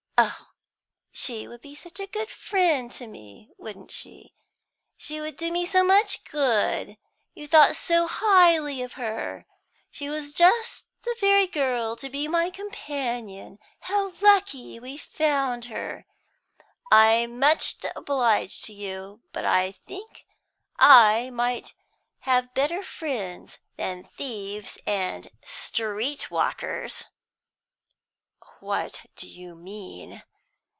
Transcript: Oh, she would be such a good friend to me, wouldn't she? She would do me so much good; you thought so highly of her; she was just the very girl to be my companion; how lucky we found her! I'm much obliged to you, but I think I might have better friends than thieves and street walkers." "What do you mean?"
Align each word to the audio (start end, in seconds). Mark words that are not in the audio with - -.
Oh, 0.23 0.49
she 1.23 1.47
would 1.47 1.61
be 1.61 1.73
such 1.75 1.99
a 1.99 2.05
good 2.07 2.29
friend 2.29 2.91
to 2.93 3.05
me, 3.07 3.49
wouldn't 3.57 3.91
she? 3.91 4.33
She 4.95 5.19
would 5.19 5.35
do 5.35 5.51
me 5.51 5.65
so 5.65 5.83
much 5.83 6.23
good; 6.25 6.97
you 7.33 7.47
thought 7.47 7.75
so 7.75 8.05
highly 8.07 8.81
of 8.83 8.93
her; 8.93 9.45
she 9.89 10.09
was 10.09 10.31
just 10.31 10.85
the 11.03 11.15
very 11.19 11.47
girl 11.47 11.95
to 11.97 12.07
be 12.09 12.27
my 12.27 12.49
companion; 12.51 13.57
how 13.81 14.13
lucky 14.21 14.79
we 14.79 14.95
found 14.95 15.65
her! 15.65 16.05
I'm 16.91 17.37
much 17.39 17.77
obliged 17.95 18.63
to 18.65 18.73
you, 18.73 19.21
but 19.33 19.43
I 19.43 19.71
think 19.87 20.25
I 20.77 21.29
might 21.31 21.73
have 22.21 22.53
better 22.53 22.83
friends 22.83 23.57
than 23.75 24.03
thieves 24.03 24.77
and 24.87 25.29
street 25.43 26.29
walkers." 26.31 27.05
"What 28.61 29.07
do 29.15 29.27
you 29.27 29.55
mean?" 29.55 30.23